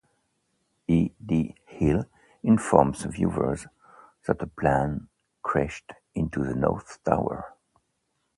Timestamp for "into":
6.15-6.43